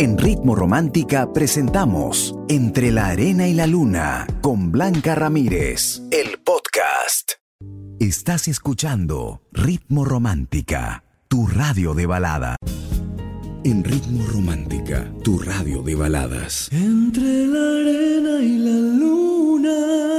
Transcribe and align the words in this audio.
En 0.00 0.16
Ritmo 0.16 0.54
Romántica 0.54 1.32
presentamos 1.32 2.32
Entre 2.48 2.92
la 2.92 3.08
Arena 3.08 3.48
y 3.48 3.52
la 3.52 3.66
Luna 3.66 4.28
con 4.42 4.70
Blanca 4.70 5.16
Ramírez, 5.16 6.02
el 6.12 6.38
podcast. 6.38 7.32
Estás 7.98 8.46
escuchando 8.46 9.42
Ritmo 9.50 10.04
Romántica, 10.04 11.02
tu 11.26 11.48
radio 11.48 11.94
de 11.94 12.06
balada. 12.06 12.54
En 13.64 13.82
Ritmo 13.82 14.24
Romántica, 14.28 15.12
tu 15.24 15.40
radio 15.40 15.82
de 15.82 15.96
baladas. 15.96 16.68
Entre 16.70 17.48
la 17.48 17.58
arena 17.58 18.40
y 18.40 18.56
la 18.56 18.78
luna. 19.00 20.17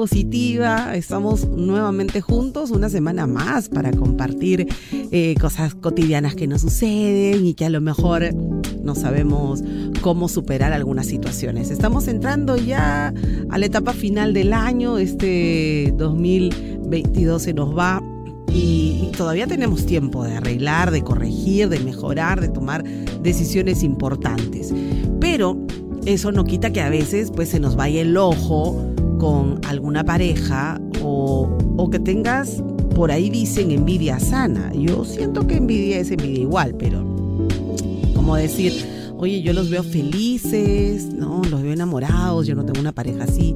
Positiva. 0.00 0.96
Estamos 0.96 1.46
nuevamente 1.46 2.22
juntos 2.22 2.70
una 2.70 2.88
semana 2.88 3.26
más 3.26 3.68
para 3.68 3.90
compartir 3.92 4.66
eh, 4.90 5.34
cosas 5.38 5.74
cotidianas 5.74 6.34
que 6.34 6.46
nos 6.46 6.62
suceden 6.62 7.46
y 7.46 7.52
que 7.52 7.66
a 7.66 7.68
lo 7.68 7.82
mejor 7.82 8.34
no 8.82 8.94
sabemos 8.94 9.62
cómo 10.00 10.30
superar 10.30 10.72
algunas 10.72 11.04
situaciones. 11.04 11.70
Estamos 11.70 12.08
entrando 12.08 12.56
ya 12.56 13.12
a 13.50 13.58
la 13.58 13.66
etapa 13.66 13.92
final 13.92 14.32
del 14.32 14.54
año. 14.54 14.96
Este 14.96 15.92
2022 15.98 17.42
se 17.42 17.52
nos 17.52 17.76
va 17.76 18.02
y, 18.50 19.10
todavía 19.18 19.46
tenemos 19.46 19.84
tiempo 19.84 20.24
de 20.24 20.38
arreglar, 20.38 20.92
de 20.92 21.02
corregir, 21.02 21.68
de 21.68 21.80
mejorar, 21.80 22.40
de 22.40 22.48
tomar 22.48 22.84
decisiones 23.22 23.82
importantes. 23.82 24.72
Pero 25.20 25.58
eso 26.06 26.32
no 26.32 26.44
quita 26.44 26.72
que 26.72 26.80
a 26.80 26.88
veces 26.88 27.30
pues 27.30 27.50
se 27.50 27.60
nos 27.60 27.76
vaya 27.76 28.00
el 28.00 28.16
ojo 28.16 28.89
con 29.20 29.60
alguna 29.66 30.02
pareja 30.02 30.80
o, 31.02 31.46
o 31.76 31.90
que 31.90 32.00
tengas, 32.00 32.64
por 32.94 33.12
ahí 33.12 33.28
dicen, 33.28 33.70
envidia 33.70 34.18
sana. 34.18 34.72
Yo 34.74 35.04
siento 35.04 35.46
que 35.46 35.56
envidia 35.56 35.98
es 35.98 36.10
envidia 36.10 36.40
igual, 36.40 36.74
pero 36.78 37.04
como 38.14 38.34
decir, 38.34 38.72
oye, 39.18 39.42
yo 39.42 39.52
los 39.52 39.68
veo 39.68 39.82
felices, 39.82 41.12
no, 41.12 41.42
los 41.50 41.62
veo 41.62 41.72
enamorados, 41.72 42.46
yo 42.46 42.54
no 42.54 42.64
tengo 42.64 42.80
una 42.80 42.92
pareja 42.92 43.24
así. 43.24 43.54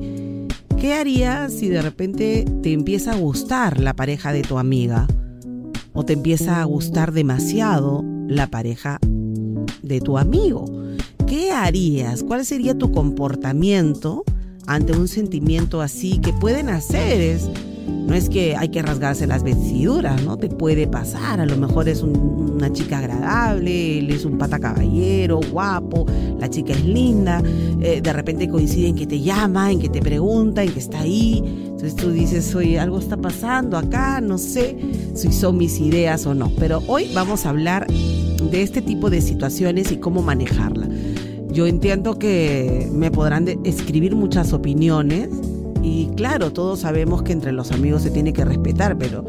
¿Qué 0.78 0.92
harías 0.92 1.54
si 1.54 1.70
de 1.70 1.80
repente 1.80 2.44
te 2.62 2.74
empieza 2.74 3.12
a 3.12 3.16
gustar 3.16 3.80
la 3.80 3.94
pareja 3.94 4.34
de 4.34 4.42
tu 4.42 4.58
amiga? 4.58 5.06
¿O 5.94 6.04
te 6.04 6.12
empieza 6.12 6.60
a 6.60 6.64
gustar 6.64 7.12
demasiado 7.12 8.04
la 8.28 8.48
pareja 8.48 8.98
de 9.82 10.00
tu 10.02 10.18
amigo? 10.18 10.66
¿Qué 11.26 11.52
harías? 11.52 12.22
¿Cuál 12.22 12.44
sería 12.44 12.76
tu 12.76 12.92
comportamiento 12.92 14.24
ante 14.66 14.92
un 14.92 15.08
sentimiento 15.08 15.80
así 15.82 16.18
que 16.18 16.32
pueden 16.32 16.68
hacer? 16.68 17.20
Es, 17.20 17.48
no 17.86 18.14
es 18.14 18.28
que 18.28 18.56
hay 18.56 18.68
que 18.68 18.82
rasgarse 18.82 19.26
las 19.26 19.42
vestiduras, 19.42 20.22
¿no? 20.24 20.36
Te 20.36 20.48
puede 20.48 20.86
pasar. 20.86 21.40
A 21.40 21.46
lo 21.46 21.56
mejor 21.56 21.88
es 21.88 22.02
un- 22.02 22.34
una 22.54 22.72
chica 22.72 22.98
agradable, 22.98 23.98
él 23.98 24.10
es 24.10 24.24
un 24.24 24.38
pata 24.38 24.58
caballero, 24.60 25.40
guapo, 25.50 26.06
la 26.38 26.48
chica 26.48 26.72
es 26.72 26.84
linda. 26.84 27.42
eh, 27.80 28.00
de 28.00 28.12
repente 28.14 28.48
coincide 28.48 28.88
en 28.88 28.94
que 28.94 29.06
te 29.06 29.20
llama, 29.20 29.70
en 29.70 29.78
que 29.78 29.90
te 29.90 30.00
pregunta, 30.00 30.62
en 30.62 30.72
que 30.72 30.78
está 30.78 31.00
ahí. 31.00 31.42
Entonces 31.66 31.94
tú 31.96 32.10
dices, 32.12 32.54
oye, 32.54 32.78
algo 32.78 32.98
está 32.98 33.16
pasando 33.18 33.76
acá, 33.76 34.22
no 34.22 34.38
sé 34.38 34.78
si 35.14 35.30
son 35.32 35.58
mis 35.58 35.78
ideas 35.80 36.24
o 36.24 36.32
no. 36.34 36.50
Pero 36.58 36.82
hoy 36.86 37.10
vamos 37.14 37.44
a 37.44 37.50
hablar 37.50 37.86
de 37.88 38.62
este 38.62 38.80
tipo 38.80 39.10
de 39.10 39.20
situaciones 39.20 39.92
y 39.92 39.96
cómo 39.98 40.22
manejarla. 40.22 40.88
Yo 41.54 41.68
entiendo 41.68 42.18
que 42.18 42.90
me 42.92 43.12
podrán 43.12 43.46
escribir 43.62 44.16
muchas 44.16 44.52
opiniones 44.52 45.28
y 45.84 46.08
claro, 46.16 46.52
todos 46.52 46.80
sabemos 46.80 47.22
que 47.22 47.30
entre 47.30 47.52
los 47.52 47.70
amigos 47.70 48.02
se 48.02 48.10
tiene 48.10 48.32
que 48.32 48.44
respetar, 48.44 48.98
pero 48.98 49.24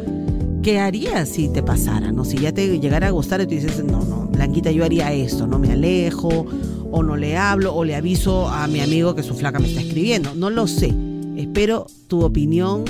¿qué 0.63 0.79
harías 0.79 1.29
si 1.29 1.49
te 1.49 1.61
pasara? 1.61 2.11
¿no? 2.11 2.25
Si 2.25 2.39
ya 2.39 2.51
te 2.51 2.79
llegara 2.79 3.07
a 3.07 3.11
gustar 3.11 3.41
y 3.41 3.45
tú 3.45 3.51
dices, 3.51 3.83
no, 3.85 4.03
no, 4.03 4.25
Blanquita, 4.25 4.71
yo 4.71 4.83
haría 4.83 5.13
esto, 5.13 5.45
no 5.45 5.59
me 5.59 5.71
alejo, 5.71 6.47
o 6.89 7.03
no 7.03 7.15
le 7.15 7.37
hablo, 7.37 7.75
o 7.75 7.85
le 7.85 7.95
aviso 7.95 8.47
a 8.47 8.65
mi 8.65 8.79
amigo 8.79 9.13
que 9.13 9.21
su 9.21 9.35
flaca 9.35 9.59
me 9.59 9.67
está 9.67 9.81
escribiendo. 9.81 10.33
No 10.33 10.49
lo 10.49 10.65
sé. 10.65 10.95
Espero 11.37 11.85
tu 12.07 12.23
opinión 12.23 12.85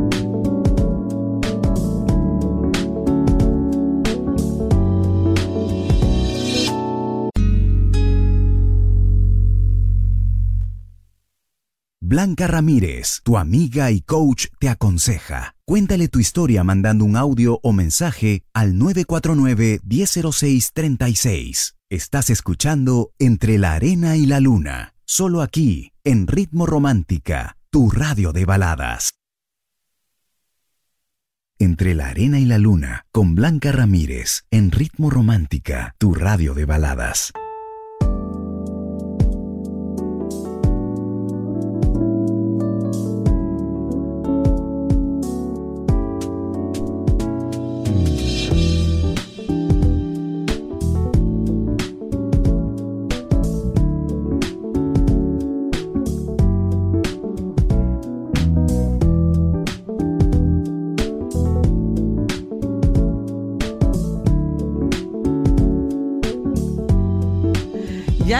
Blanca 12.13 12.47
Ramírez, 12.47 13.23
tu 13.25 13.39
amiga 13.39 13.91
y 13.91 14.03
coach, 14.03 14.49
te 14.61 14.69
aconseja. 14.69 15.57
Cuéntale 15.65 16.09
tu 16.09 16.19
historia 16.19 16.63
mandando 16.63 17.07
un 17.07 17.17
audio 17.17 17.59
o 17.63 17.73
mensaje 17.73 18.45
al 18.53 18.75
949-1006-36. 18.75 21.73
Estás 21.89 22.29
escuchando 22.29 23.13
Entre 23.19 23.57
la 23.57 23.73
Arena 23.73 24.19
y 24.19 24.27
la 24.27 24.41
Luna, 24.41 24.93
solo 25.07 25.41
aquí, 25.41 25.93
en 26.05 26.27
Ritmo 26.27 26.67
Romántica, 26.67 27.57
tu 27.71 27.89
radio 27.89 28.35
de 28.35 28.45
baladas. 28.45 29.15
Entre 31.59 31.95
la 31.95 32.09
Arena 32.09 32.39
y 32.39 32.45
la 32.45 32.59
Luna, 32.59 33.07
con 33.11 33.35
Blanca 33.35 33.73
Ramírez, 33.73 34.43
en 34.51 34.71
Ritmo 34.71 35.09
Romántica, 35.09 35.95
tu 35.97 36.13
radio 36.13 36.53
de 36.53 36.67
baladas. 36.67 37.33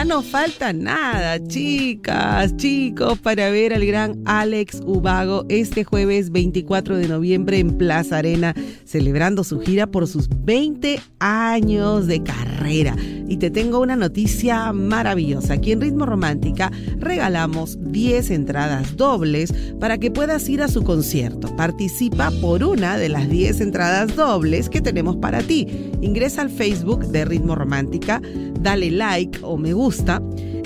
No 0.05 0.21
falta 0.21 0.73
nada, 0.73 1.41
chicas, 1.47 2.57
chicos, 2.57 3.17
para 3.19 3.49
ver 3.49 3.73
al 3.73 3.85
gran 3.85 4.21
Alex 4.25 4.81
Ubago 4.85 5.45
este 5.47 5.85
jueves 5.85 6.29
24 6.29 6.97
de 6.97 7.07
noviembre 7.07 7.59
en 7.59 7.77
Plaza 7.77 8.17
Arena, 8.17 8.53
celebrando 8.83 9.45
su 9.45 9.61
gira 9.61 9.87
por 9.87 10.07
sus 10.07 10.27
20 10.29 10.99
años 11.19 12.07
de 12.07 12.21
carrera. 12.21 12.97
Y 13.27 13.37
te 13.37 13.49
tengo 13.49 13.79
una 13.79 13.95
noticia 13.95 14.73
maravillosa. 14.73 15.53
Aquí 15.53 15.71
en 15.71 15.81
Ritmo 15.81 16.05
Romántica 16.05 16.71
regalamos 16.97 17.77
10 17.79 18.31
entradas 18.31 18.95
dobles 18.97 19.53
para 19.79 19.97
que 19.97 20.11
puedas 20.11 20.47
ir 20.49 20.61
a 20.61 20.67
su 20.67 20.83
concierto. 20.83 21.55
Participa 21.55 22.31
por 22.41 22.63
una 22.63 22.97
de 22.97 23.09
las 23.09 23.29
10 23.29 23.61
entradas 23.61 24.15
dobles 24.15 24.69
que 24.69 24.81
tenemos 24.81 25.17
para 25.17 25.41
ti. 25.41 25.67
Ingresa 26.01 26.41
al 26.41 26.49
Facebook 26.49 27.07
de 27.07 27.25
Ritmo 27.25 27.55
Romántica, 27.55 28.21
dale 28.59 28.91
like 28.91 29.39
o 29.41 29.57
me 29.57 29.73
gusta, 29.73 30.21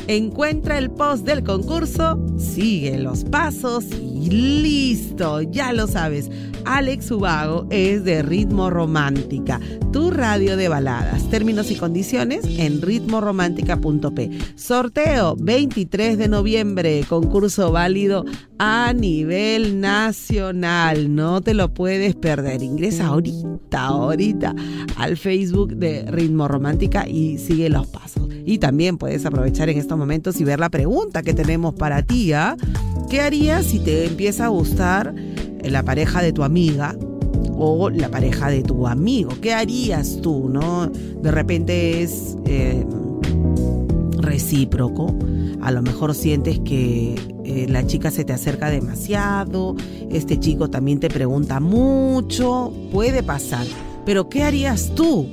encuentra 0.08 0.78
el 0.78 0.90
post 0.90 1.26
del 1.26 1.44
concurso, 1.44 2.20
sigue 2.38 2.98
los 2.98 3.24
pasos 3.26 3.86
y 3.92 4.30
listo, 4.30 5.42
ya 5.42 5.74
lo 5.74 5.88
sabes. 5.88 6.30
Alex 6.68 7.12
Ubago 7.12 7.66
es 7.70 8.04
de 8.04 8.22
Ritmo 8.22 8.70
Romántica, 8.70 9.62
tu 9.94 10.12
radio 10.12 10.58
de 10.58 10.68
baladas. 10.68 11.30
Términos 11.30 11.72
y 11.72 11.76
condiciones 11.76 12.44
en 12.46 12.82
ritmoromántica.p. 12.82 14.30
Sorteo 14.56 15.38
23 15.40 16.18
de 16.18 16.28
noviembre, 16.28 17.06
concurso 17.08 17.72
válido 17.72 18.26
a 18.60 18.92
nivel 18.94 19.80
nacional. 19.80 21.16
No 21.16 21.40
te 21.40 21.54
lo 21.54 21.74
puedes 21.74 22.16
perder. 22.16 22.62
Ingresa 22.62 23.08
ahorita, 23.08 23.86
ahorita 23.86 24.54
al 24.98 25.16
Facebook 25.16 25.74
de 25.78 26.04
Ritmo 26.12 26.50
Romántica 26.50 27.08
y 27.08 27.38
sigue 27.38 27.70
los 27.70 27.88
pasos. 27.88 28.28
Y 28.46 28.58
también 28.58 28.98
puedes 28.98 29.26
aprovechar 29.26 29.70
en 29.70 29.78
estos 29.78 29.98
momentos 29.98 30.40
y 30.42 30.44
ver 30.44 30.60
la 30.60 30.70
pregunta 30.70 31.24
que 31.24 31.34
tenemos 31.34 31.76
para 31.76 32.04
ti. 32.04 32.34
¿ah? 32.34 32.58
¿Qué 33.10 33.22
harías 33.22 33.66
si 33.66 33.80
te 33.80 34.06
empieza 34.06 34.46
a 34.46 34.50
gustar 34.50 35.14
la 35.64 35.84
pareja 35.84 36.22
de 36.22 36.34
tu 36.34 36.44
amiga 36.44 36.96
o 37.58 37.90
la 37.90 38.10
pareja 38.10 38.50
de 38.50 38.64
tu 38.64 38.88
amigo? 38.88 39.32
¿Qué 39.42 39.54
harías 39.54 40.20
tú? 40.22 40.50
¿No? 40.50 40.88
De 40.88 41.32
repente 41.32 42.04
es 42.04 42.38
eh, 42.46 42.86
recíproco. 44.18 45.16
A 45.62 45.72
lo 45.72 45.82
mejor 45.82 46.14
sientes 46.14 46.60
que 46.60 47.16
eh, 47.44 47.66
la 47.68 47.86
chica 47.88 48.12
se 48.12 48.24
te 48.24 48.34
acerca 48.34 48.70
demasiado, 48.70 49.76
este 50.12 50.40
chico 50.40 50.70
también 50.70 51.00
te 51.00 51.10
pregunta 51.10 51.60
mucho, 51.60 52.72
puede 52.92 53.24
pasar. 53.24 53.66
Pero 54.06 54.30
¿qué 54.30 54.44
harías 54.44 54.94
tú 54.96 55.28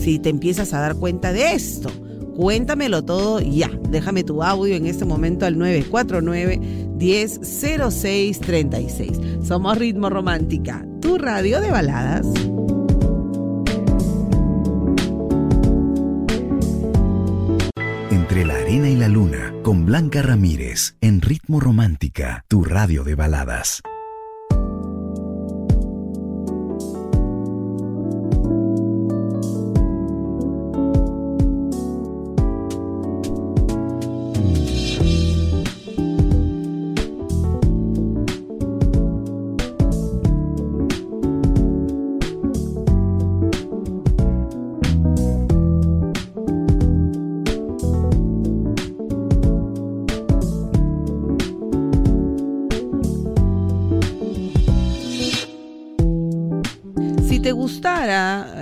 si 0.00 0.18
te 0.18 0.28
empiezas 0.28 0.72
a 0.74 0.80
dar 0.80 0.96
cuenta 0.96 1.32
de 1.32 1.54
esto? 1.54 1.90
Cuéntamelo 2.36 3.04
todo 3.04 3.40
ya. 3.40 3.70
Déjame 3.90 4.24
tu 4.24 4.42
audio 4.42 4.74
en 4.74 4.86
este 4.86 5.04
momento 5.04 5.46
al 5.46 5.58
949 5.58 6.88
100636. 7.00 9.18
Somos 9.42 9.78
Ritmo 9.78 10.10
Romántica, 10.10 10.84
tu 11.00 11.16
radio 11.16 11.60
de 11.60 11.70
baladas. 11.70 12.26
Entre 18.10 18.44
la 18.44 18.54
arena 18.54 18.90
y 18.90 18.96
la 18.96 19.08
luna, 19.08 19.54
con 19.62 19.86
Blanca 19.86 20.20
Ramírez, 20.20 20.96
en 21.00 21.22
Ritmo 21.22 21.58
Romántica, 21.58 22.44
tu 22.48 22.64
radio 22.64 23.02
de 23.02 23.14
baladas. 23.14 23.80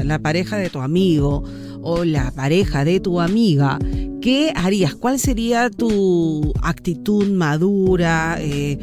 La 0.04 0.18
pareja 0.22 0.56
de 0.56 0.70
tu 0.70 0.80
amigo 0.80 1.42
o 1.82 2.04
la 2.04 2.30
pareja 2.30 2.84
de 2.84 3.00
tu 3.00 3.20
amiga, 3.20 3.78
¿qué 4.20 4.52
harías? 4.54 4.94
¿Cuál 4.94 5.18
sería 5.18 5.68
tu 5.70 6.52
actitud 6.62 7.26
madura? 7.28 8.36
Eh, 8.40 8.78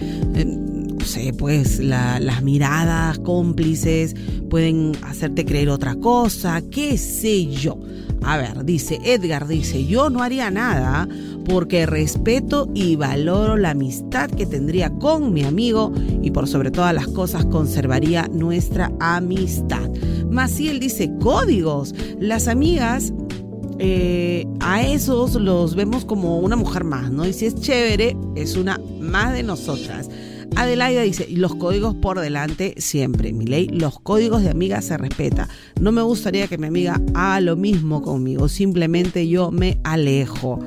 no 0.98 1.06
sé, 1.06 1.34
pues 1.38 1.80
las 1.80 2.44
miradas 2.44 3.20
cómplices 3.20 4.16
pueden 4.50 4.92
hacerte 5.04 5.46
creer 5.46 5.70
otra 5.70 5.96
cosa, 5.96 6.62
qué 6.70 6.98
sé 6.98 7.46
yo. 7.46 7.80
A 8.26 8.38
ver, 8.38 8.66
dice 8.66 9.00
Edgar, 9.04 9.48
dice, 9.48 9.86
yo 9.86 10.10
no 10.10 10.24
haría 10.24 10.50
nada 10.50 11.08
porque 11.48 11.86
respeto 11.86 12.68
y 12.74 12.96
valoro 12.96 13.56
la 13.56 13.70
amistad 13.70 14.32
que 14.32 14.48
tendría 14.48 14.90
con 14.90 15.32
mi 15.32 15.44
amigo 15.44 15.94
y 16.24 16.32
por 16.32 16.48
sobre 16.48 16.72
todas 16.72 16.94
las 16.96 17.08
cosas 17.08 17.46
conservaría 17.46 18.28
nuestra 18.32 18.92
amistad. 19.00 19.92
Maciel 20.28 20.80
dice 20.80 21.12
códigos. 21.22 21.94
Las 22.20 22.48
amigas 22.48 23.14
eh, 23.78 24.48
a 24.60 24.82
esos 24.82 25.36
los 25.36 25.76
vemos 25.76 26.04
como 26.04 26.40
una 26.40 26.56
mujer 26.56 26.84
más, 26.84 27.12
¿no? 27.12 27.28
Y 27.28 27.34
si 27.34 27.46
es 27.46 27.56
chévere, 27.56 28.18
es 28.36 28.56
una 28.56 28.80
más 29.00 29.34
de 29.34 29.44
nosotras. 29.44 30.10
Adelaida 30.56 31.02
dice, 31.02 31.28
los 31.32 31.56
códigos 31.56 31.96
por 31.96 32.20
delante 32.20 32.76
siempre. 32.78 33.34
Mi 33.34 33.46
ley, 33.46 33.68
los 33.68 34.00
códigos 34.00 34.44
de 34.44 34.50
amiga 34.50 34.82
se 34.82 34.98
respeta. 34.98 35.48
No 35.80 35.92
me 35.92 36.02
gustaría 36.02 36.48
que 36.48 36.58
mi 36.58 36.68
amiga 36.68 37.02
haga 37.14 37.42
lo 37.42 37.56
mismo 37.56 38.02
conmigo, 38.02 38.48
simplemente 38.48 39.28
yo 39.28 39.52
me 39.52 39.80
alejo. 39.84 40.60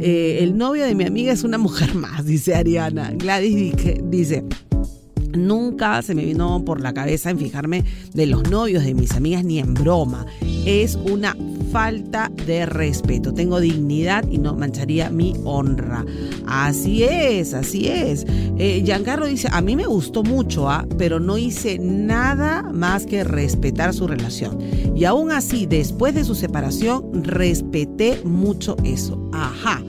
Eh, 0.00 0.38
el 0.40 0.56
novio 0.56 0.84
de 0.84 0.94
mi 0.94 1.04
amiga 1.04 1.32
es 1.32 1.44
una 1.44 1.58
mujer 1.58 1.94
más, 1.94 2.24
dice 2.24 2.54
Ariana. 2.54 3.12
Gladys 3.12 3.74
dice, 4.04 4.44
Nunca 5.36 6.02
se 6.02 6.14
me 6.14 6.24
vino 6.24 6.64
por 6.64 6.80
la 6.80 6.92
cabeza 6.92 7.30
en 7.30 7.38
fijarme 7.38 7.84
de 8.14 8.26
los 8.26 8.48
novios 8.50 8.84
de 8.84 8.94
mis 8.94 9.12
amigas 9.12 9.44
ni 9.44 9.58
en 9.58 9.74
broma. 9.74 10.26
Es 10.64 10.96
una 10.96 11.36
falta 11.72 12.30
de 12.46 12.66
respeto. 12.66 13.34
Tengo 13.34 13.60
dignidad 13.60 14.24
y 14.30 14.38
no 14.38 14.54
mancharía 14.54 15.10
mi 15.10 15.34
honra. 15.44 16.04
Así 16.46 17.02
es, 17.02 17.54
así 17.54 17.88
es. 17.88 18.24
Eh, 18.58 18.82
Giancarlo 18.84 19.26
dice, 19.26 19.48
a 19.52 19.60
mí 19.60 19.76
me 19.76 19.86
gustó 19.86 20.22
mucho, 20.22 20.70
¿ah? 20.70 20.86
pero 20.96 21.20
no 21.20 21.38
hice 21.38 21.78
nada 21.78 22.62
más 22.62 23.06
que 23.06 23.24
respetar 23.24 23.92
su 23.92 24.06
relación. 24.06 24.58
Y 24.94 25.04
aún 25.04 25.30
así, 25.30 25.66
después 25.66 26.14
de 26.14 26.24
su 26.24 26.34
separación, 26.34 27.24
respeté 27.24 28.20
mucho 28.24 28.76
eso. 28.84 29.28
Ajá. 29.32 29.82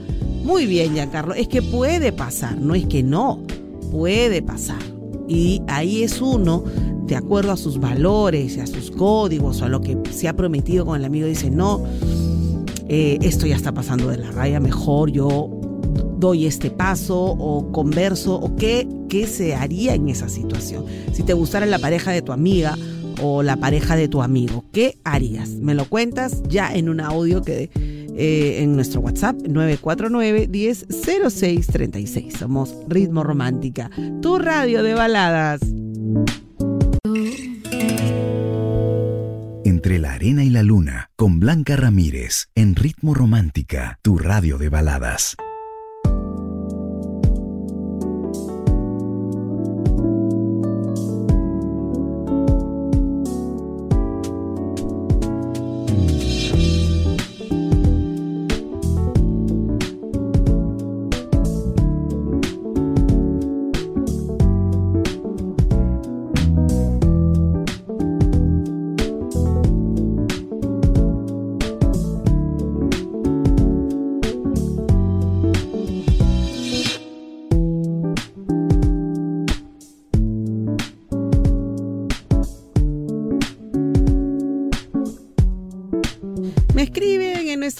Muy 0.44 0.66
bien, 0.66 0.94
Giancarlo. 0.94 1.34
Es 1.34 1.48
que 1.48 1.62
puede 1.62 2.12
pasar, 2.12 2.58
no 2.58 2.74
es 2.74 2.86
que 2.86 3.02
no. 3.02 3.42
Puede 3.90 4.42
pasar. 4.42 4.97
Y 5.28 5.62
ahí 5.68 6.02
es 6.02 6.20
uno, 6.20 6.64
de 7.06 7.16
acuerdo 7.16 7.52
a 7.52 7.56
sus 7.56 7.78
valores, 7.78 8.58
a 8.58 8.66
sus 8.66 8.90
códigos, 8.90 9.62
a 9.62 9.68
lo 9.68 9.80
que 9.80 9.96
se 10.10 10.28
ha 10.28 10.34
prometido 10.34 10.86
con 10.86 10.98
el 10.98 11.04
amigo, 11.04 11.26
dice, 11.26 11.50
no, 11.50 11.84
eh, 12.88 13.18
esto 13.22 13.46
ya 13.46 13.56
está 13.56 13.72
pasando 13.72 14.08
de 14.08 14.18
la 14.18 14.30
raya, 14.30 14.60
mejor 14.60 15.10
yo 15.10 15.50
doy 16.18 16.46
este 16.46 16.70
paso 16.70 17.20
o 17.20 17.70
converso, 17.70 18.34
o 18.36 18.56
qué, 18.56 18.88
qué 19.08 19.26
se 19.26 19.54
haría 19.54 19.94
en 19.94 20.08
esa 20.08 20.28
situación. 20.28 20.84
Si 21.12 21.22
te 21.22 21.34
gustara 21.34 21.66
la 21.66 21.78
pareja 21.78 22.10
de 22.10 22.22
tu 22.22 22.32
amiga, 22.32 22.76
o 23.20 23.42
la 23.42 23.56
pareja 23.56 23.96
de 23.96 24.08
tu 24.08 24.22
amigo. 24.22 24.64
¿Qué 24.72 24.98
harías? 25.04 25.50
Me 25.50 25.74
lo 25.74 25.86
cuentas 25.86 26.42
ya 26.48 26.72
en 26.74 26.88
un 26.88 27.00
audio 27.00 27.42
que 27.42 27.70
eh, 28.18 28.62
en 28.62 28.74
nuestro 28.74 29.00
WhatsApp 29.00 29.36
949-100636. 29.36 32.36
Somos 32.36 32.74
Ritmo 32.88 33.22
Romántica, 33.22 33.90
tu 34.20 34.38
radio 34.38 34.82
de 34.82 34.94
baladas. 34.94 35.60
Entre 39.64 39.98
la 40.00 40.14
arena 40.14 40.42
y 40.44 40.50
la 40.50 40.64
luna, 40.64 41.10
con 41.14 41.38
Blanca 41.38 41.76
Ramírez, 41.76 42.48
en 42.56 42.74
Ritmo 42.74 43.14
Romántica, 43.14 44.00
tu 44.02 44.18
radio 44.18 44.58
de 44.58 44.68
baladas. 44.68 45.36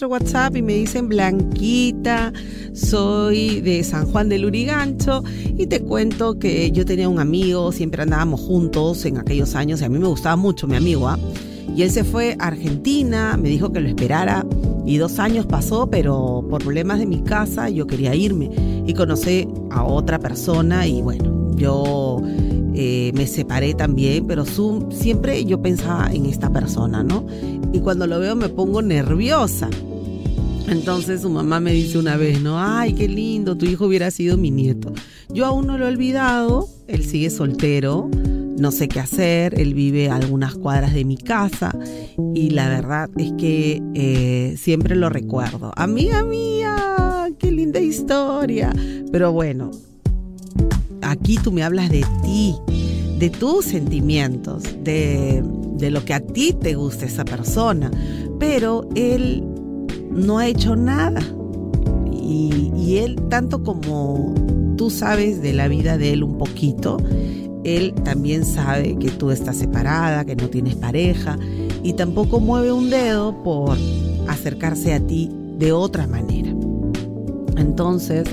WhatsApp 0.06 0.56
y 0.56 0.62
me 0.62 0.74
dicen 0.74 1.08
Blanquita, 1.08 2.32
soy 2.72 3.60
de 3.60 3.82
San 3.82 4.06
Juan 4.06 4.28
del 4.28 4.44
Urigancho 4.44 5.24
y 5.56 5.66
te 5.66 5.80
cuento 5.80 6.38
que 6.38 6.70
yo 6.70 6.84
tenía 6.84 7.08
un 7.08 7.18
amigo, 7.18 7.72
siempre 7.72 8.02
andábamos 8.02 8.40
juntos 8.40 9.04
en 9.04 9.18
aquellos 9.18 9.54
años 9.54 9.80
y 9.80 9.84
a 9.84 9.88
mí 9.88 9.98
me 9.98 10.06
gustaba 10.06 10.36
mucho 10.36 10.66
mi 10.66 10.76
amigo, 10.76 11.08
¿ah? 11.08 11.18
Y 11.74 11.82
él 11.82 11.90
se 11.90 12.04
fue 12.04 12.36
a 12.38 12.46
Argentina, 12.48 13.36
me 13.36 13.48
dijo 13.48 13.72
que 13.72 13.80
lo 13.80 13.88
esperara 13.88 14.46
y 14.86 14.96
dos 14.96 15.18
años 15.18 15.46
pasó, 15.46 15.88
pero 15.88 16.44
por 16.48 16.62
problemas 16.62 16.98
de 16.98 17.06
mi 17.06 17.22
casa 17.22 17.68
yo 17.68 17.86
quería 17.86 18.14
irme 18.14 18.50
y 18.86 18.94
conocí 18.94 19.48
a 19.70 19.84
otra 19.84 20.18
persona 20.18 20.86
y 20.86 21.02
bueno, 21.02 21.54
yo 21.56 22.22
eh, 22.74 23.12
me 23.14 23.26
separé 23.26 23.74
también, 23.74 24.26
pero 24.26 24.44
siempre 24.90 25.44
yo 25.44 25.60
pensaba 25.60 26.10
en 26.12 26.26
esta 26.26 26.52
persona, 26.52 27.02
¿no? 27.02 27.26
Y 27.72 27.80
cuando 27.80 28.06
lo 28.06 28.18
veo 28.18 28.36
me 28.36 28.48
pongo 28.48 28.82
nerviosa. 28.82 29.68
Entonces 30.68 31.22
su 31.22 31.30
mamá 31.30 31.60
me 31.60 31.72
dice 31.72 31.98
una 31.98 32.16
vez, 32.16 32.40
¿no? 32.40 32.60
Ay, 32.60 32.92
qué 32.92 33.08
lindo, 33.08 33.56
tu 33.56 33.66
hijo 33.66 33.86
hubiera 33.86 34.10
sido 34.10 34.36
mi 34.36 34.50
nieto. 34.50 34.92
Yo 35.30 35.46
aún 35.46 35.66
no 35.66 35.78
lo 35.78 35.86
he 35.86 35.88
olvidado, 35.88 36.68
él 36.86 37.04
sigue 37.04 37.30
soltero, 37.30 38.10
no 38.58 38.70
sé 38.70 38.88
qué 38.88 39.00
hacer, 39.00 39.58
él 39.58 39.74
vive 39.74 40.10
algunas 40.10 40.54
cuadras 40.54 40.92
de 40.92 41.04
mi 41.04 41.16
casa 41.16 41.76
y 42.34 42.50
la 42.50 42.68
verdad 42.68 43.08
es 43.16 43.32
que 43.38 43.80
eh, 43.94 44.56
siempre 44.58 44.96
lo 44.96 45.08
recuerdo. 45.08 45.72
Amiga 45.76 46.22
mía, 46.24 47.28
qué 47.38 47.50
linda 47.50 47.80
historia. 47.80 48.72
Pero 49.10 49.32
bueno, 49.32 49.70
aquí 51.02 51.38
tú 51.42 51.52
me 51.52 51.62
hablas 51.62 51.90
de 51.90 52.04
ti, 52.22 52.56
de 53.18 53.30
tus 53.30 53.64
sentimientos, 53.64 54.64
de, 54.82 55.42
lo 55.90 56.04
que 56.04 56.14
a 56.14 56.20
ti 56.20 56.52
te 56.52 56.74
gusta 56.74 57.06
esa 57.06 57.24
persona, 57.24 57.90
pero 58.38 58.88
él 58.94 59.44
no 60.10 60.38
ha 60.38 60.46
hecho 60.46 60.76
nada. 60.76 61.20
Y, 62.12 62.72
y 62.76 62.98
él, 62.98 63.16
tanto 63.28 63.62
como 63.62 64.34
tú 64.76 64.90
sabes 64.90 65.42
de 65.42 65.52
la 65.52 65.68
vida 65.68 65.98
de 65.98 66.12
él 66.12 66.22
un 66.22 66.38
poquito, 66.38 66.98
él 67.64 67.94
también 68.04 68.44
sabe 68.44 68.96
que 68.98 69.10
tú 69.10 69.30
estás 69.30 69.56
separada, 69.56 70.24
que 70.24 70.36
no 70.36 70.48
tienes 70.48 70.74
pareja 70.76 71.38
y 71.82 71.94
tampoco 71.94 72.40
mueve 72.40 72.72
un 72.72 72.90
dedo 72.90 73.42
por 73.42 73.76
acercarse 74.28 74.94
a 74.94 75.00
ti 75.00 75.30
de 75.58 75.72
otra 75.72 76.06
manera. 76.06 76.50
Entonces, 77.56 78.28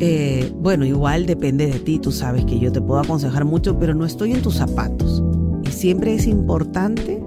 eh, 0.00 0.52
bueno, 0.60 0.84
igual 0.84 1.26
depende 1.26 1.66
de 1.66 1.78
ti, 1.78 1.98
tú 1.98 2.10
sabes 2.10 2.44
que 2.44 2.58
yo 2.58 2.72
te 2.72 2.80
puedo 2.80 3.00
aconsejar 3.00 3.44
mucho, 3.44 3.78
pero 3.78 3.94
no 3.94 4.04
estoy 4.04 4.32
en 4.32 4.42
tus 4.42 4.56
zapatos. 4.56 5.22
Y 5.64 5.70
siempre 5.70 6.14
es 6.14 6.26
importante 6.26 7.22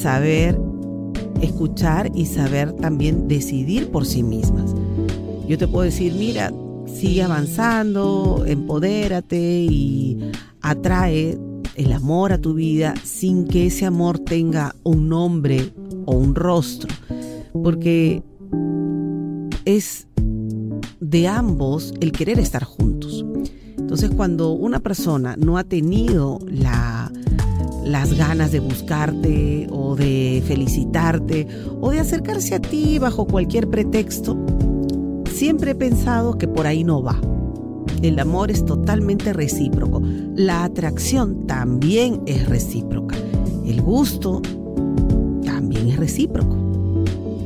saber 0.00 0.58
escuchar 1.42 2.10
y 2.14 2.26
saber 2.26 2.72
también 2.72 3.28
decidir 3.28 3.90
por 3.90 4.06
sí 4.06 4.22
mismas. 4.22 4.74
Yo 5.46 5.56
te 5.58 5.66
puedo 5.66 5.84
decir, 5.84 6.12
mira, 6.14 6.52
sigue 6.86 7.22
avanzando, 7.22 8.44
empodérate 8.46 9.38
y 9.38 10.18
atrae 10.60 11.38
el 11.74 11.92
amor 11.92 12.32
a 12.32 12.38
tu 12.38 12.54
vida 12.54 12.94
sin 13.04 13.46
que 13.46 13.66
ese 13.66 13.86
amor 13.86 14.18
tenga 14.18 14.74
un 14.82 15.08
nombre 15.08 15.72
o 16.06 16.16
un 16.16 16.34
rostro, 16.34 16.88
porque 17.62 18.22
es 19.64 20.06
de 21.00 21.28
ambos 21.28 21.94
el 22.00 22.12
querer 22.12 22.38
estar 22.38 22.64
juntos. 22.64 23.24
Entonces 23.76 24.10
cuando 24.10 24.52
una 24.52 24.80
persona 24.80 25.36
no 25.36 25.56
ha 25.56 25.64
tenido 25.64 26.40
la, 26.46 27.07
las 27.88 28.12
ganas 28.14 28.52
de 28.52 28.60
buscarte 28.60 29.66
o 29.70 29.96
de 29.96 30.42
felicitarte 30.46 31.46
o 31.80 31.90
de 31.90 32.00
acercarse 32.00 32.54
a 32.54 32.60
ti 32.60 32.98
bajo 32.98 33.26
cualquier 33.26 33.68
pretexto, 33.68 34.36
siempre 35.32 35.72
he 35.72 35.74
pensado 35.74 36.36
que 36.36 36.46
por 36.46 36.66
ahí 36.66 36.84
no 36.84 37.02
va. 37.02 37.18
El 38.02 38.18
amor 38.18 38.50
es 38.50 38.64
totalmente 38.64 39.32
recíproco. 39.32 40.02
La 40.34 40.64
atracción 40.64 41.46
también 41.46 42.22
es 42.26 42.48
recíproca. 42.48 43.16
El 43.66 43.80
gusto 43.80 44.42
también 45.44 45.88
es 45.88 45.96
recíproco. 45.96 46.56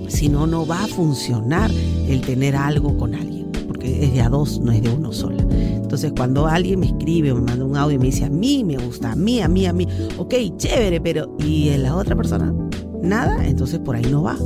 Si 0.09 0.29
no, 0.29 0.47
no 0.47 0.67
va 0.67 0.85
a 0.85 0.89
funcionar 0.89 1.71
el 2.09 2.21
tener 2.21 2.55
algo 2.57 2.99
con 2.99 3.15
alguien 3.15 3.52
es 3.85 4.13
de 4.13 4.21
a 4.21 4.29
dos, 4.29 4.61
no 4.61 4.73
es 4.73 4.83
de 4.83 4.91
uno 4.91 5.13
solo. 5.13 5.39
Entonces, 5.51 6.13
cuando 6.17 6.47
alguien 6.47 6.81
me 6.81 6.87
escribe 6.87 7.33
o 7.33 7.37
me 7.37 7.43
manda 7.43 7.65
un 7.65 7.77
audio 7.77 7.97
y 7.97 7.99
me 7.99 8.07
dice, 8.07 8.25
a 8.25 8.31
mí 8.31 8.65
me 8.65 8.77
gusta, 8.77 9.13
a 9.13 9.17
mí, 9.17 9.41
a 9.41 9.49
mí, 9.49 9.67
a 9.67 9.73
mí, 9.73 9.87
ok, 10.17 10.35
chévere, 10.57 11.01
pero 11.01 11.37
¿y 11.39 11.69
en 11.71 11.83
la 11.83 11.97
otra 11.97 12.17
persona? 12.17 12.55
Nada, 13.03 13.47
entonces 13.47 13.79
por 13.81 13.97
ahí 13.97 14.07
no 14.11 14.23
va. 14.23 14.37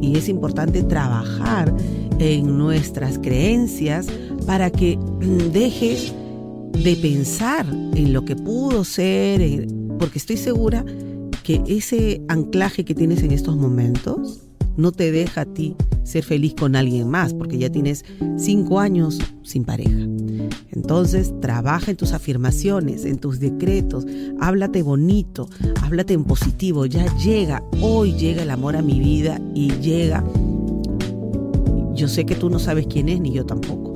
Y 0.00 0.16
es 0.16 0.28
importante 0.28 0.82
trabajar 0.82 1.74
en 2.18 2.58
nuestras 2.58 3.18
creencias 3.18 4.06
para 4.46 4.70
que 4.70 4.98
dejes 5.52 6.14
de 6.72 6.96
pensar 6.96 7.66
en 7.94 8.12
lo 8.12 8.24
que 8.24 8.36
pudo 8.36 8.84
ser, 8.84 9.66
porque 9.98 10.18
estoy 10.18 10.36
segura 10.36 10.84
que 11.42 11.62
ese 11.66 12.22
anclaje 12.28 12.84
que 12.84 12.94
tienes 12.94 13.22
en 13.22 13.32
estos 13.32 13.56
momentos 13.56 14.40
no 14.76 14.92
te 14.92 15.10
deja 15.12 15.42
a 15.42 15.44
ti 15.44 15.76
ser 16.02 16.24
feliz 16.24 16.54
con 16.54 16.76
alguien 16.76 17.08
más, 17.08 17.34
porque 17.34 17.58
ya 17.58 17.70
tienes 17.70 18.04
cinco 18.36 18.80
años 18.80 19.18
sin 19.42 19.64
pareja. 19.64 19.98
Entonces, 20.70 21.32
trabaja 21.40 21.90
en 21.90 21.96
tus 21.96 22.12
afirmaciones, 22.12 23.04
en 23.04 23.18
tus 23.18 23.38
decretos, 23.38 24.06
háblate 24.40 24.82
bonito, 24.82 25.48
háblate 25.82 26.14
en 26.14 26.24
positivo, 26.24 26.86
ya 26.86 27.04
llega, 27.16 27.62
hoy 27.80 28.14
llega 28.14 28.42
el 28.42 28.50
amor 28.50 28.76
a 28.76 28.82
mi 28.82 28.98
vida 28.98 29.40
y 29.54 29.70
llega. 29.80 30.24
Yo 31.94 32.08
sé 32.08 32.24
que 32.24 32.34
tú 32.34 32.50
no 32.50 32.58
sabes 32.58 32.86
quién 32.86 33.08
es, 33.08 33.20
ni 33.20 33.32
yo 33.32 33.44
tampoco, 33.44 33.94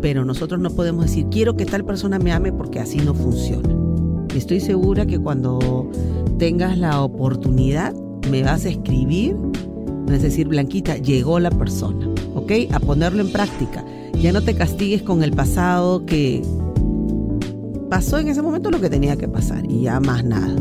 pero 0.00 0.24
nosotros 0.24 0.60
no 0.60 0.70
podemos 0.70 1.06
decir, 1.06 1.26
quiero 1.30 1.56
que 1.56 1.66
tal 1.66 1.84
persona 1.84 2.18
me 2.18 2.32
ame 2.32 2.52
porque 2.52 2.80
así 2.80 2.98
no 2.98 3.14
funciona. 3.14 3.68
Estoy 4.34 4.60
segura 4.60 5.06
que 5.06 5.18
cuando 5.18 5.90
tengas 6.38 6.78
la 6.78 7.02
oportunidad, 7.02 7.94
me 8.30 8.42
vas 8.42 8.64
a 8.64 8.70
escribir 8.70 9.36
es 10.12 10.22
decir, 10.22 10.48
Blanquita, 10.48 10.96
llegó 10.96 11.40
la 11.40 11.50
persona, 11.50 12.08
¿ok? 12.34 12.52
A 12.72 12.80
ponerlo 12.80 13.22
en 13.22 13.32
práctica. 13.32 13.84
Ya 14.20 14.32
no 14.32 14.42
te 14.42 14.54
castigues 14.54 15.02
con 15.02 15.22
el 15.22 15.32
pasado 15.32 16.04
que 16.06 16.42
pasó 17.90 18.18
en 18.18 18.28
ese 18.28 18.42
momento 18.42 18.70
lo 18.70 18.80
que 18.80 18.90
tenía 18.90 19.16
que 19.16 19.28
pasar 19.28 19.64
y 19.70 19.82
ya 19.82 20.00
más 20.00 20.24
nada. 20.24 20.54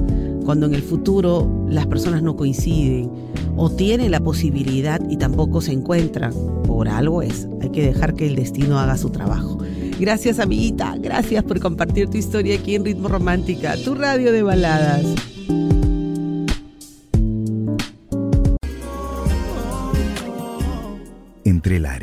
Cuando 0.45 0.65
en 0.65 0.73
el 0.73 0.81
futuro 0.81 1.50
las 1.69 1.88
personas 1.88 2.21
no 2.21 2.35
coinciden 2.35 3.09
o 3.55 3.69
tienen 3.69 4.12
la 4.12 4.19
posibilidad 4.19 5.01
y 5.09 5.17
tampoco 5.17 5.62
se 5.62 5.71
encuentran, 5.71 6.33
por 6.65 6.89
algo 6.89 7.21
es. 7.21 7.47
Hay 7.62 7.69
que 7.69 7.85
dejar 7.85 8.15
que 8.15 8.27
el 8.27 8.35
destino 8.35 8.79
haga 8.79 8.97
su 8.97 9.09
trabajo. 9.09 9.59
Gracias 10.00 10.39
amiguita, 10.39 10.97
gracias 11.00 11.43
por 11.43 11.59
compartir 11.59 12.09
tu 12.09 12.17
historia 12.17 12.55
aquí 12.55 12.75
en 12.75 12.83
Ritmo 12.83 13.07
Romántica, 13.07 13.75
tu 13.77 13.95
radio 13.95 14.31
de 14.31 14.43
baladas. 14.43 15.05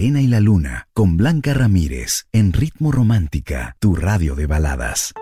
Arena 0.01 0.23
y 0.23 0.29
la 0.29 0.41
luna, 0.41 0.89
con 0.95 1.19
Blanca 1.19 1.53
Ramírez, 1.53 2.25
en 2.33 2.55
Ritmo 2.55 2.91
Romántica, 2.91 3.77
tu 3.81 3.95
radio 3.95 4.35
de 4.35 4.47
baladas. 4.47 5.13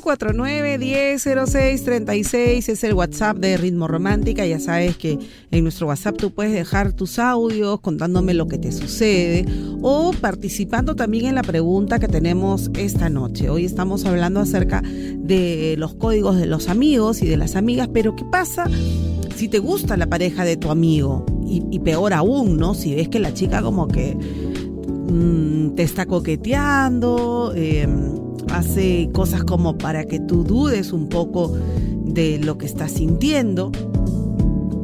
949-100636 0.00 2.68
es 2.68 2.84
el 2.84 2.94
WhatsApp 2.94 3.38
de 3.38 3.56
Ritmo 3.56 3.88
Romántica. 3.88 4.46
Ya 4.46 4.60
sabes 4.60 4.96
que 4.96 5.18
en 5.50 5.62
nuestro 5.62 5.88
WhatsApp 5.88 6.16
tú 6.16 6.32
puedes 6.32 6.52
dejar 6.52 6.92
tus 6.92 7.18
audios 7.18 7.80
contándome 7.80 8.34
lo 8.34 8.46
que 8.48 8.58
te 8.58 8.70
sucede 8.72 9.46
o 9.82 10.12
participando 10.20 10.94
también 10.94 11.26
en 11.26 11.34
la 11.34 11.42
pregunta 11.42 11.98
que 11.98 12.08
tenemos 12.08 12.70
esta 12.74 13.08
noche. 13.08 13.48
Hoy 13.50 13.64
estamos 13.64 14.04
hablando 14.04 14.40
acerca 14.40 14.82
de 14.82 15.74
los 15.78 15.94
códigos 15.94 16.36
de 16.36 16.46
los 16.46 16.68
amigos 16.68 17.22
y 17.22 17.26
de 17.26 17.36
las 17.36 17.56
amigas, 17.56 17.88
pero 17.92 18.14
¿qué 18.14 18.24
pasa 18.24 18.66
si 19.34 19.48
te 19.48 19.58
gusta 19.58 19.96
la 19.96 20.06
pareja 20.06 20.44
de 20.44 20.56
tu 20.56 20.70
amigo? 20.70 21.26
Y, 21.50 21.78
peor 21.78 22.12
aún, 22.12 22.58
¿no? 22.58 22.74
Si 22.74 22.94
ves 22.94 23.08
que 23.08 23.18
la 23.18 23.32
chica 23.32 23.62
como 23.62 23.88
que 23.88 24.14
mm, 24.14 25.74
te 25.76 25.82
está 25.82 26.04
coqueteando. 26.04 27.54
Eh, 27.56 27.88
hace 28.50 29.08
cosas 29.12 29.44
como 29.44 29.78
para 29.78 30.04
que 30.04 30.20
tú 30.20 30.44
dudes 30.44 30.92
un 30.92 31.08
poco 31.08 31.56
de 32.04 32.38
lo 32.38 32.58
que 32.58 32.66
estás 32.66 32.92
sintiendo, 32.92 33.70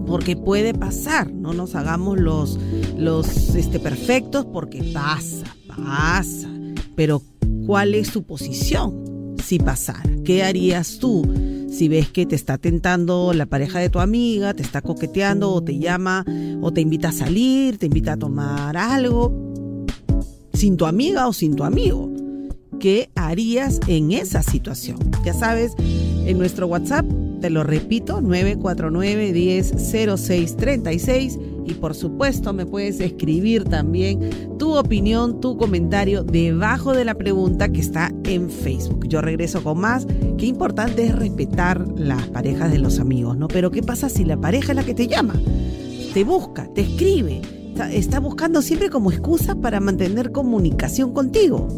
porque 0.07 0.37
puede 0.37 0.75
pasar, 0.75 1.33
no 1.33 1.53
nos 1.55 1.75
hagamos 1.75 2.21
los, 2.21 2.59
los 2.97 3.55
este, 3.55 3.81
perfectos 3.81 4.45
porque 4.47 4.83
pasa, 4.93 5.45
pasa, 5.67 6.49
pero 6.95 7.23
¿cuál 7.67 7.95
es 7.95 8.13
tu 8.13 8.23
posición 8.23 9.35
si 9.43 9.59
pasara? 9.59 10.03
¿Qué 10.25 10.43
harías 10.43 10.99
tú 10.99 11.23
si 11.71 11.89
ves 11.89 12.09
que 12.09 12.25
te 12.27 12.37
está 12.37 12.59
tentando 12.59 13.33
la 13.33 13.47
pareja 13.47 13.81
de 13.81 13.91
tu 13.91 13.99
amiga, 13.99 14.55
te 14.55 14.63
está 14.63 14.81
coqueteando 14.81 15.53
o 15.53 15.63
te 15.63 15.79
llama 15.79 16.25
o 16.61 16.73
te 16.73 16.81
invita 16.81 17.09
a 17.09 17.13
salir, 17.13 17.79
te 17.79 17.87
invita 17.87 18.13
a 18.13 18.17
tomar 18.17 18.77
algo? 18.77 19.45
sin 20.55 20.77
tu 20.77 20.87
amiga 20.87 21.29
o 21.29 21.33
sin 21.33 21.57
tu 21.57 21.65
amigo. 21.65 22.14
¿Qué 22.79 23.11
harías 23.15 23.81
en 23.87 24.13
esa 24.13 24.43
situación? 24.43 24.99
Ya 25.25 25.35
sabes, 25.35 25.73
en 25.79 26.39
nuestro 26.39 26.67
WhatsApp, 26.67 27.07
te 27.41 27.51
lo 27.51 27.63
repito, 27.63 28.21
949 28.21 29.33
100636 29.33 31.39
y 31.67 31.75
por 31.75 31.95
supuesto 31.95 32.53
me 32.53 32.67
puedes 32.67 33.01
escribir 33.01 33.65
también 33.65 34.59
tu 34.59 34.77
opinión, 34.77 35.41
tu 35.41 35.57
comentario 35.57 36.23
debajo 36.23 36.93
de 36.93 37.05
la 37.05 37.15
pregunta 37.15 37.71
que 37.71 37.81
está 37.81 38.13
en 38.25 38.51
Facebook. 38.51 39.07
Yo 39.09 39.21
regreso 39.21 39.63
con 39.63 39.79
más. 39.79 40.07
Qué 40.39 40.47
importante 40.47 41.07
es 41.07 41.15
respetar 41.15 41.87
las 41.97 42.29
parejas 42.29 42.71
de 42.71 42.79
los 42.79 42.99
amigos, 42.99 43.37
¿no? 43.37 43.49
Pero 43.49 43.71
¿qué 43.71 43.83
pasa 43.83 44.09
si 44.09 44.25
la 44.25 44.37
pareja 44.37 44.73
es 44.73 44.77
la 44.77 44.85
que 44.85 44.95
te 44.95 45.07
llama? 45.07 45.35
Te 46.13 46.25
busca, 46.25 46.69
te 46.75 46.83
escribe, 46.83 47.41
está, 47.93 48.21
buscando 48.21 48.63
siempre 48.63 48.91
como 48.91 49.11
excusa 49.11 49.55
para 49.55 49.81
mantener 49.81 50.33
comunicación 50.33 51.13
contigo. 51.13 51.69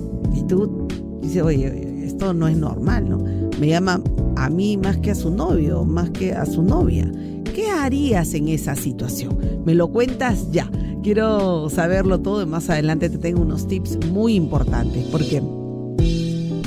Tú 0.46 0.86
dices, 1.22 1.42
oye, 1.42 2.04
esto 2.04 2.32
no 2.32 2.48
es 2.48 2.56
normal, 2.56 3.08
¿no? 3.08 3.18
Me 3.58 3.68
llama 3.68 4.02
a 4.36 4.50
mí 4.50 4.76
más 4.76 4.98
que 4.98 5.10
a 5.10 5.14
su 5.14 5.30
novio, 5.30 5.84
más 5.84 6.10
que 6.10 6.32
a 6.32 6.46
su 6.46 6.62
novia. 6.62 7.10
¿Qué 7.54 7.70
harías 7.70 8.34
en 8.34 8.48
esa 8.48 8.76
situación? 8.76 9.38
Me 9.64 9.74
lo 9.74 9.88
cuentas 9.88 10.50
ya. 10.50 10.70
Quiero 11.02 11.70
saberlo 11.70 12.20
todo 12.20 12.42
y 12.42 12.46
más 12.46 12.68
adelante 12.68 13.08
te 13.08 13.18
tengo 13.18 13.42
unos 13.42 13.66
tips 13.66 14.06
muy 14.10 14.34
importantes 14.34 15.06
porque 15.10 15.42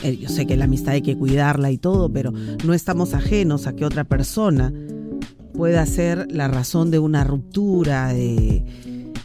eh, 0.03 0.17
yo 0.17 0.29
sé 0.29 0.47
que 0.47 0.55
la 0.55 0.65
amistad 0.65 0.93
hay 0.93 1.01
que 1.01 1.17
cuidarla 1.17 1.71
y 1.71 1.77
todo, 1.77 2.11
pero 2.11 2.31
no 2.65 2.73
estamos 2.73 3.13
ajenos 3.13 3.67
a 3.67 3.75
que 3.75 3.85
otra 3.85 4.03
persona 4.05 4.73
pueda 5.53 5.85
ser 5.85 6.31
la 6.31 6.47
razón 6.47 6.89
de 6.89 6.99
una 6.99 7.23
ruptura, 7.23 8.13
de 8.13 8.63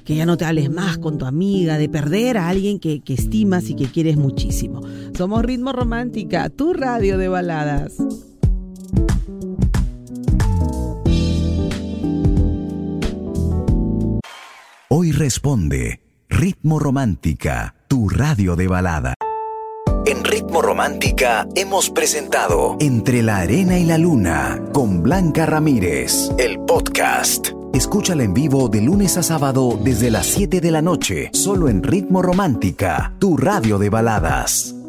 que 0.05 0.15
ya 0.15 0.27
no 0.27 0.37
te 0.37 0.45
hables 0.45 0.71
más 0.71 0.99
con 0.99 1.19
tu 1.19 1.25
amiga, 1.25 1.79
de 1.79 1.89
perder 1.89 2.37
a 2.37 2.49
alguien 2.49 2.79
que, 2.79 3.01
que 3.01 3.15
estimas 3.15 3.71
y 3.71 3.75
que 3.75 3.87
quieres 3.87 4.17
muchísimo. 4.17 4.83
Somos 5.17 5.45
Ritmo 5.45 5.73
Romántica, 5.73 6.51
tu 6.51 6.73
radio 6.73 7.19
de 7.19 7.29
baladas. 7.29 7.97
Hoy 14.89 15.11
responde 15.13 16.01
Ritmo 16.29 16.79
Romántica, 16.79 17.75
tu 17.89 18.09
radio 18.09 18.55
de 18.55 18.69
balada. 18.69 19.15
En 20.07 20.23
Ritmo 20.23 20.61
Romántica 20.63 21.49
hemos 21.57 21.91
presentado 21.91 22.77
Entre 22.79 23.23
la 23.23 23.39
Arena 23.39 23.79
y 23.79 23.85
la 23.85 23.99
Luna 23.99 24.63
con 24.73 25.03
Blanca 25.03 25.47
Ramírez, 25.47 26.31
el 26.39 26.61
podcast. 26.61 27.64
Escúchala 27.75 28.23
en 28.23 28.35
vivo 28.35 28.69
de 28.69 28.81
lunes 28.81 29.17
a 29.17 29.25
sábado 29.25 29.77
desde 29.83 30.09
las 30.09 30.27
7 30.27 30.61
de 30.61 30.71
la 30.71 30.81
noche, 30.81 31.31
solo 31.33 31.69
en 31.69 31.83
Ritmo 31.83 32.23
Romántica, 32.23 33.13
tu 33.19 33.37
radio 33.37 33.79
de 33.79 33.91
baladas. 33.91 34.84